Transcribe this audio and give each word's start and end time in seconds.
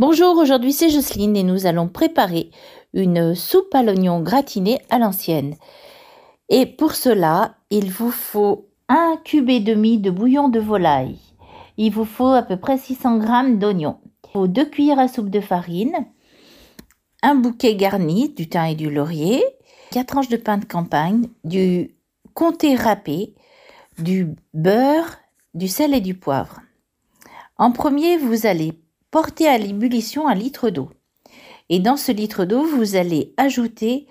Bonjour, 0.00 0.38
aujourd'hui 0.38 0.72
c'est 0.72 0.88
Jocelyne 0.88 1.36
et 1.36 1.42
nous 1.42 1.66
allons 1.66 1.86
préparer 1.86 2.50
une 2.94 3.34
soupe 3.34 3.74
à 3.74 3.82
l'oignon 3.82 4.22
gratiné 4.22 4.80
à 4.88 4.98
l'ancienne. 4.98 5.56
Et 6.48 6.64
pour 6.64 6.94
cela, 6.94 7.56
il 7.68 7.90
vous 7.90 8.10
faut 8.10 8.70
un 8.88 9.18
cube 9.26 9.50
et 9.50 9.60
demi 9.60 9.98
de 9.98 10.10
bouillon 10.10 10.48
de 10.48 10.58
volaille. 10.58 11.18
Il 11.76 11.92
vous 11.92 12.06
faut 12.06 12.30
à 12.30 12.40
peu 12.40 12.56
près 12.56 12.78
600 12.78 13.20
g 13.20 13.56
d'oignons. 13.56 13.98
Il 14.24 14.30
faut 14.30 14.46
deux 14.46 14.64
cuillères 14.64 14.98
à 14.98 15.06
soupe 15.06 15.28
de 15.28 15.42
farine, 15.42 16.06
un 17.22 17.34
bouquet 17.34 17.76
garni 17.76 18.30
du 18.30 18.48
thym 18.48 18.68
et 18.68 18.74
du 18.74 18.88
laurier, 18.88 19.44
quatre 19.90 20.06
tranches 20.06 20.30
de 20.30 20.38
pain 20.38 20.56
de 20.56 20.64
campagne, 20.64 21.28
du 21.44 21.94
comté 22.32 22.74
râpé, 22.74 23.34
du 23.98 24.34
beurre, 24.54 25.18
du 25.52 25.68
sel 25.68 25.92
et 25.92 26.00
du 26.00 26.14
poivre. 26.14 26.62
En 27.58 27.70
premier, 27.70 28.16
vous 28.16 28.46
allez 28.46 28.80
porter 29.10 29.48
à 29.48 29.58
l'ébullition 29.58 30.28
un 30.28 30.34
litre 30.34 30.70
d'eau. 30.70 30.90
Et 31.68 31.78
dans 31.78 31.96
ce 31.96 32.12
litre 32.12 32.44
d'eau, 32.44 32.64
vous 32.64 32.96
allez 32.96 33.34
ajouter 33.36 34.06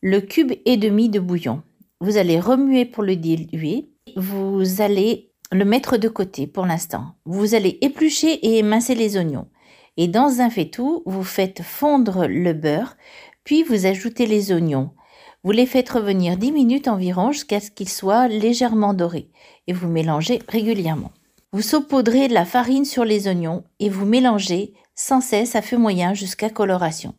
le 0.00 0.20
cube 0.20 0.52
et 0.64 0.76
demi 0.76 1.08
de 1.08 1.20
bouillon. 1.20 1.62
Vous 2.00 2.16
allez 2.16 2.40
remuer 2.40 2.84
pour 2.84 3.02
le 3.02 3.16
diluer. 3.16 3.90
Vous 4.16 4.80
allez 4.80 5.32
le 5.52 5.64
mettre 5.64 5.96
de 5.96 6.08
côté 6.08 6.46
pour 6.46 6.66
l'instant. 6.66 7.14
Vous 7.24 7.54
allez 7.54 7.78
éplucher 7.80 8.32
et 8.32 8.58
émincer 8.58 8.94
les 8.94 9.16
oignons. 9.16 9.48
Et 9.96 10.08
dans 10.08 10.40
un 10.40 10.50
faitout, 10.50 11.02
vous 11.04 11.24
faites 11.24 11.62
fondre 11.62 12.26
le 12.26 12.52
beurre, 12.52 12.96
puis 13.44 13.62
vous 13.62 13.86
ajoutez 13.86 14.26
les 14.26 14.52
oignons. 14.52 14.90
Vous 15.42 15.50
les 15.52 15.66
faites 15.66 15.90
revenir 15.90 16.36
10 16.36 16.52
minutes 16.52 16.88
environ 16.88 17.32
jusqu'à 17.32 17.60
ce 17.60 17.70
qu'ils 17.70 17.88
soient 17.88 18.28
légèrement 18.28 18.94
dorés 18.94 19.30
et 19.66 19.72
vous 19.72 19.88
mélangez 19.88 20.40
régulièrement. 20.48 21.10
Vous 21.52 21.62
saupoudrez 21.62 22.28
la 22.28 22.44
farine 22.44 22.84
sur 22.84 23.04
les 23.04 23.26
oignons 23.26 23.64
et 23.80 23.88
vous 23.88 24.06
mélangez 24.06 24.72
sans 24.94 25.20
cesse 25.20 25.56
à 25.56 25.62
feu 25.62 25.76
moyen 25.76 26.14
jusqu'à 26.14 26.48
coloration. 26.48 27.14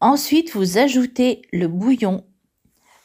Ensuite, 0.00 0.52
vous 0.54 0.78
ajoutez 0.78 1.42
le 1.52 1.68
bouillon 1.68 2.24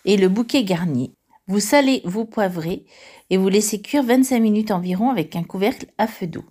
et 0.06 0.18
le 0.18 0.28
bouquet 0.28 0.64
garni. 0.64 1.14
Vous 1.48 1.60
salez, 1.60 2.02
vous 2.04 2.26
poivrez 2.26 2.86
et 3.30 3.38
vous 3.38 3.48
laissez 3.48 3.82
cuire 3.82 4.04
25 4.04 4.40
minutes 4.40 4.72
environ 4.72 5.12
avec 5.12 5.36
un 5.36 5.44
couvercle 5.44 5.86
à 6.00 6.08
feu 6.08 6.26
doux. 6.26 6.46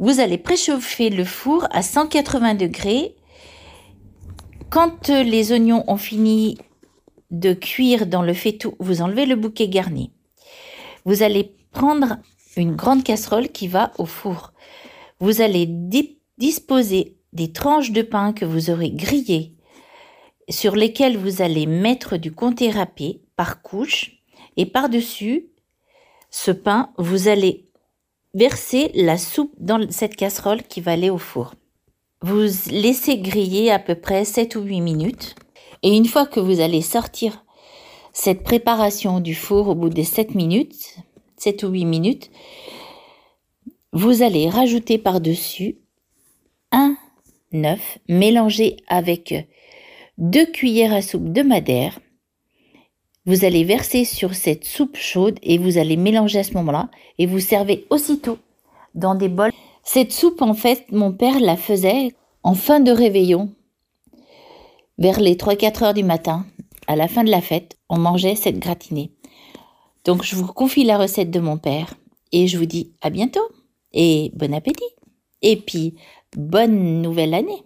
Vous 0.00 0.18
allez 0.18 0.38
préchauffer 0.38 1.10
le 1.10 1.24
four 1.24 1.68
à 1.70 1.82
180 1.82 2.54
degrés. 2.54 3.14
Quand 4.68 5.08
les 5.08 5.52
oignons 5.52 5.84
ont 5.86 5.96
fini 5.96 6.58
de 7.30 7.52
cuire 7.52 8.06
dans 8.06 8.22
le 8.22 8.34
faitout, 8.34 8.74
vous 8.80 9.02
enlevez 9.02 9.26
le 9.26 9.36
bouquet 9.36 9.68
garni. 9.68 10.10
Vous 11.04 11.22
allez 11.22 11.54
prendre 11.72 12.18
une 12.56 12.74
grande 12.74 13.04
casserole 13.04 13.48
qui 13.48 13.68
va 13.68 13.92
au 13.98 14.06
four. 14.06 14.52
Vous 15.20 15.40
allez 15.40 15.66
disposer 16.38 17.16
des 17.32 17.52
tranches 17.52 17.92
de 17.92 18.02
pain 18.02 18.32
que 18.32 18.44
vous 18.44 18.70
aurez 18.70 18.90
grillées 18.90 19.54
sur 20.48 20.74
lesquelles 20.74 21.16
vous 21.16 21.42
allez 21.42 21.66
mettre 21.66 22.16
du 22.16 22.32
comté 22.32 22.70
râpé 22.70 23.20
par 23.36 23.62
couche 23.62 24.20
et 24.56 24.66
par-dessus 24.66 25.46
ce 26.30 26.50
pain, 26.50 26.90
vous 26.96 27.28
allez 27.28 27.68
verser 28.34 28.92
la 28.94 29.18
soupe 29.18 29.54
dans 29.58 29.90
cette 29.90 30.16
casserole 30.16 30.62
qui 30.62 30.80
va 30.80 30.92
aller 30.92 31.10
au 31.10 31.18
four. 31.18 31.54
Vous 32.22 32.46
laissez 32.70 33.18
griller 33.18 33.70
à 33.70 33.78
peu 33.78 33.94
près 33.94 34.24
7 34.24 34.56
ou 34.56 34.62
8 34.62 34.80
minutes 34.80 35.34
et 35.82 35.96
une 35.96 36.06
fois 36.06 36.26
que 36.26 36.40
vous 36.40 36.60
allez 36.60 36.82
sortir 36.82 37.44
cette 38.12 38.42
préparation 38.44 39.20
du 39.20 39.34
four 39.34 39.68
au 39.68 39.74
bout 39.74 39.88
des 39.88 40.04
7 40.04 40.34
minutes, 40.34 40.96
7 41.40 41.62
ou 41.62 41.68
8 41.68 41.84
minutes, 41.86 42.30
vous 43.92 44.22
allez 44.22 44.48
rajouter 44.48 44.98
par-dessus 44.98 45.78
un 46.70 46.96
œuf 47.54 47.98
mélangé 48.08 48.76
avec 48.88 49.34
deux 50.18 50.44
cuillères 50.46 50.92
à 50.92 51.00
soupe 51.00 51.32
de 51.32 51.42
madère. 51.42 51.98
Vous 53.24 53.44
allez 53.44 53.64
verser 53.64 54.04
sur 54.04 54.34
cette 54.34 54.64
soupe 54.64 54.96
chaude 54.96 55.38
et 55.42 55.56
vous 55.56 55.78
allez 55.78 55.96
mélanger 55.96 56.40
à 56.40 56.44
ce 56.44 56.54
moment-là 56.54 56.90
et 57.18 57.26
vous 57.26 57.40
servez 57.40 57.86
aussitôt 57.88 58.38
dans 58.94 59.14
des 59.14 59.28
bols. 59.28 59.52
Cette 59.82 60.12
soupe, 60.12 60.42
en 60.42 60.54
fait, 60.54 60.92
mon 60.92 61.12
père 61.12 61.40
la 61.40 61.56
faisait 61.56 62.14
en 62.42 62.54
fin 62.54 62.80
de 62.80 62.92
réveillon, 62.92 63.52
vers 64.98 65.20
les 65.20 65.36
3-4 65.36 65.84
heures 65.84 65.94
du 65.94 66.04
matin, 66.04 66.46
à 66.86 66.96
la 66.96 67.08
fin 67.08 67.24
de 67.24 67.30
la 67.30 67.40
fête, 67.40 67.78
on 67.88 67.98
mangeait 67.98 68.34
cette 68.34 68.58
gratinée. 68.58 69.10
Donc 70.04 70.24
je 70.24 70.34
vous 70.34 70.46
confie 70.46 70.84
la 70.84 70.98
recette 70.98 71.30
de 71.30 71.40
mon 71.40 71.58
père 71.58 71.94
et 72.32 72.46
je 72.46 72.58
vous 72.58 72.66
dis 72.66 72.92
à 73.00 73.10
bientôt 73.10 73.46
et 73.92 74.30
bon 74.34 74.54
appétit. 74.54 74.84
Et 75.42 75.56
puis 75.56 75.94
bonne 76.36 77.02
nouvelle 77.02 77.34
année. 77.34 77.62